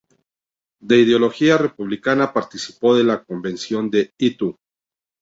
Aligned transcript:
De 0.81 0.97
ideología 0.97 1.59
republicana, 1.59 2.33
participó 2.33 2.95
de 2.95 3.03
la 3.03 3.23
Convención 3.23 3.91
de 3.91 4.09
Itu. 4.17 4.57